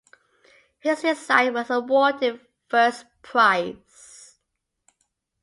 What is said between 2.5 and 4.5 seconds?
first prize.